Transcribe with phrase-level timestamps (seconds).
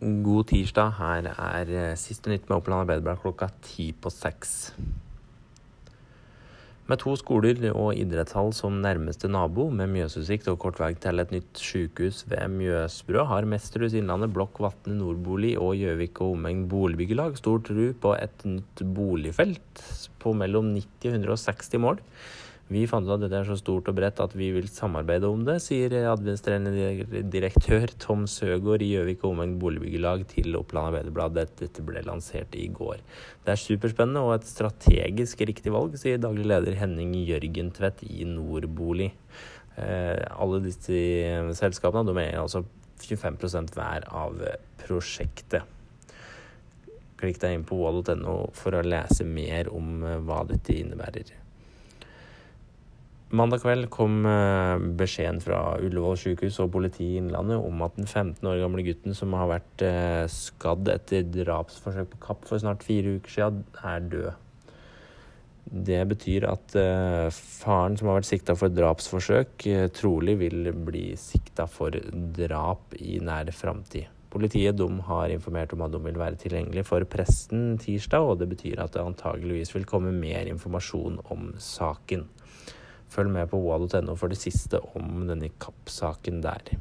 [0.00, 0.94] God tirsdag.
[0.96, 4.72] Her er eh, siste nytt med Oppland Arbeiderblad klokka ti på seks.
[6.88, 11.34] Med to skoler og idrettshall som nærmeste nabo, med Mjøsutsikt og kort vei til et
[11.36, 17.36] nytt sykehus ved Mjøsbrua, har Mesterhus Innlandet, Blokk Vatne Nordbolig og Gjøvik og omegn boligbyggelag
[17.38, 19.84] stor tro på et nytt boligfelt
[20.24, 22.00] på mellom 90 og 160 mål.
[22.70, 25.40] Vi fant ut at dette er så stort og bredt at vi vil samarbeide om
[25.42, 31.40] det, sier administrerende direktør Tom Søgaard i Gjøvik og omegn boligbyggelag til Oppland Arbeiderblad.
[31.58, 33.02] Dette ble lansert i går.
[33.42, 39.10] Det er superspennende og et strategisk riktig valg, sier daglig leder Henning Jørgentvedt i Nordbolig.
[39.74, 41.02] Eh, alle disse
[41.58, 42.62] selskapene er altså
[43.02, 44.38] 25 hver av
[44.86, 45.66] prosjektet.
[47.18, 51.34] Klikk deg inn på wall.no for å lese mer om eh, hva dette innebærer.
[53.30, 58.08] Mandag kveld kom eh, beskjeden fra Ullevål sykehus og politiet i Innlandet om at den
[58.08, 62.82] 15 år gamle gutten som har vært eh, skadd etter drapsforsøk på Kapp for snart
[62.82, 64.32] fire uker siden, er død.
[65.70, 71.68] Det betyr at eh, faren som har vært sikta for drapsforsøk, trolig vil bli sikta
[71.70, 71.94] for
[72.34, 74.10] drap i nær framtid.
[74.30, 78.82] Politiet har informert om at de vil være tilgjengelig for pressen tirsdag, og det betyr
[78.82, 82.26] at det antageligvis vil komme mer informasjon om saken.
[83.10, 86.76] Følg med på oa.no for det siste om denne Kapp-saken der.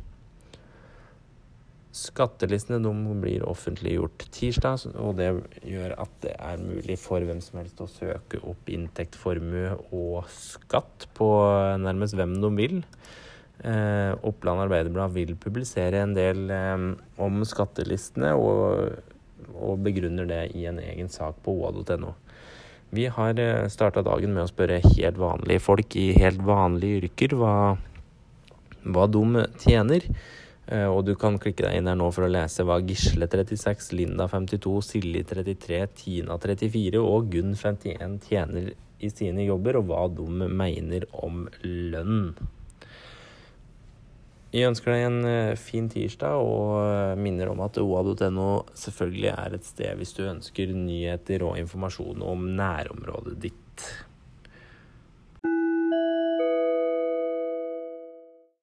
[1.90, 5.32] Skattelistene de blir offentliggjort tirsdag, og det
[5.66, 10.30] gjør at det er mulig for hvem som helst å søke opp inntekt, formue og
[10.30, 11.32] skatt på
[11.82, 12.78] nærmest hvem de vil.
[13.60, 16.86] Eh, Oppland Arbeiderblad vil publisere en del eh,
[17.20, 19.02] om skattelistene, og,
[19.58, 22.14] og begrunner det i en egen sak på oa.no.
[22.90, 27.36] Vi har eh, starta dagen med å spørre helt vanlige folk i helt vanlige yrker
[27.38, 27.56] hva,
[28.82, 30.08] hva de tjener.
[30.70, 33.92] Eh, og du kan klikke deg inn her nå for å lese hva Gisle 36,
[33.98, 40.08] Linda 52, Silje 33, Tina 34 og Gunn 51 tjener i sine jobber, og hva
[40.12, 42.34] de mener om lønn.
[44.50, 49.58] Vi ønsker deg en eh, fin tirsdag og eh, minner om at oa.no selvfølgelig er
[49.60, 53.86] et sted hvis du ønsker nyheter og informasjon om nærområdet ditt.